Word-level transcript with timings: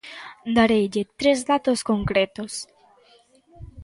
Dareille 0.57 1.03
tres 1.19 1.39
datos 1.49 1.79
concretos. 1.89 2.53